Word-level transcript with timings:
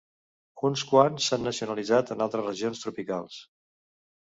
Uns 0.69 0.83
quants 0.93 1.29
s'han 1.29 1.47
nacionalitzat 1.49 2.13
en 2.19 2.29
altres 2.29 2.51
regions 2.51 2.87
tropicals. 2.89 3.41